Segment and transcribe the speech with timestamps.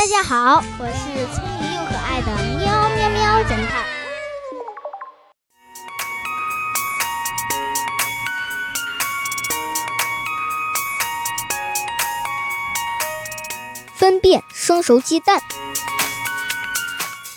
[0.00, 3.84] 大家好，我是聪明又可爱的喵喵喵侦探。
[13.94, 15.42] 分辨生熟鸡蛋。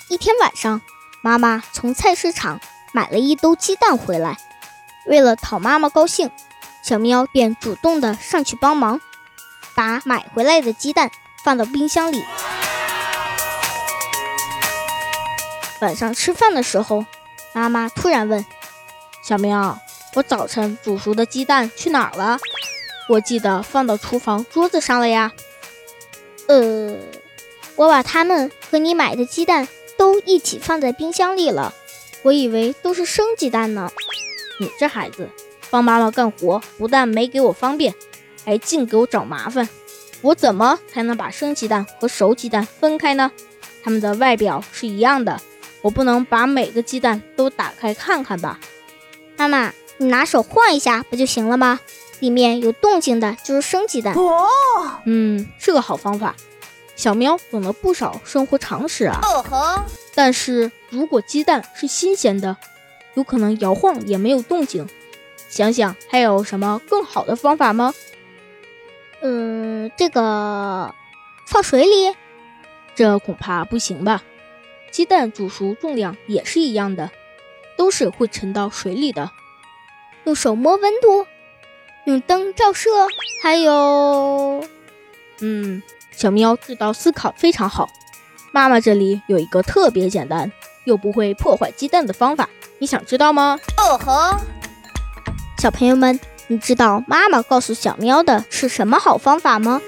[0.08, 0.80] 一天晚上，
[1.22, 2.62] 妈妈从菜市场
[2.94, 4.38] 买了一兜鸡蛋回来。
[5.06, 6.32] 为了讨妈妈高兴，
[6.82, 9.02] 小喵便主动的上去帮忙，
[9.76, 11.12] 把买回来的鸡蛋
[11.44, 12.24] 放到冰箱里。
[15.84, 17.06] 晚上吃饭的时候，
[17.54, 18.46] 妈妈突然问
[19.22, 19.78] ：“小喵，
[20.16, 22.40] 我早晨煮熟的鸡蛋去哪儿了？
[23.10, 25.34] 我记得放到厨房桌子上了呀。
[26.48, 26.96] ”“呃，
[27.76, 31.74] 我把它们和你买的鸡蛋都一起放在冰箱里了，
[32.22, 33.92] 我以为都是生鸡蛋呢。”
[34.62, 35.30] 你这孩子，
[35.70, 37.94] 帮妈妈干活不但没给我方便，
[38.46, 39.68] 还净给我找麻烦。
[40.22, 43.34] 我怎么才能把生鸡蛋和熟鸡蛋分开呢？
[43.84, 45.42] 它们的外表是一样的。
[45.84, 48.60] 我不能把每个鸡蛋都打开看看吧？
[49.38, 51.80] 妈妈，你拿手晃一下不就行了吗？
[52.20, 54.16] 里面有动静的就是生鸡蛋。
[54.16, 54.48] 哦，
[55.06, 56.36] 嗯，是个好方法。
[56.96, 59.20] 小喵懂了不少生活常识啊。
[59.22, 59.84] 哦吼。
[60.16, 62.56] 但是如果鸡蛋是新鲜的，
[63.16, 64.88] 有可能摇晃也没有动静。
[65.50, 67.94] 想想还有什么更好的方法吗？
[69.22, 70.94] 嗯，这个
[71.46, 72.16] 放水里，
[72.96, 74.24] 这恐怕不行吧。
[74.94, 77.10] 鸡蛋煮熟重量也是一样的，
[77.76, 79.32] 都是会沉到水里的。
[80.26, 81.26] 用手摸温度，
[82.06, 82.92] 用灯照射，
[83.42, 84.64] 还有……
[85.40, 87.90] 嗯，小喵这道思考非常好。
[88.52, 90.52] 妈妈这里有一个特别简单
[90.86, 92.48] 又不会破坏鸡蛋的方法，
[92.78, 93.60] 你想知道吗？
[93.78, 94.38] 哦吼，
[95.58, 99.82] 小朋友们，你知道妈妈告诉小喵的是什么好方法吗？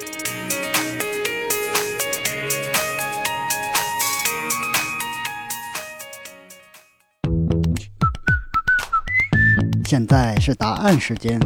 [9.86, 11.40] 现在是答案时间。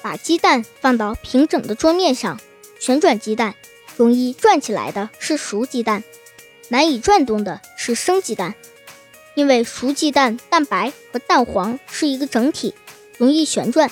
[0.00, 2.38] 把鸡蛋放到平整的桌面上，
[2.78, 3.56] 旋转鸡蛋，
[3.96, 6.04] 容易转起来的是熟鸡蛋，
[6.68, 8.54] 难以转动的是生鸡蛋。
[9.34, 12.74] 因为熟鸡蛋蛋白和蛋黄是一个整体，
[13.18, 13.90] 容易旋转，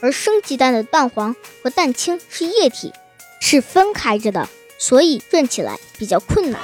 [0.00, 2.92] 而生鸡蛋的蛋黄和蛋清是液体。
[3.44, 4.48] 是分开着的，
[4.78, 6.60] 所以转起来比较困难。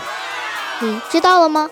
[0.81, 1.69] 你知道了吗？